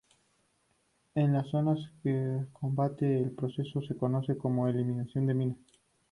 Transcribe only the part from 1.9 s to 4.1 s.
de combate, el proceso se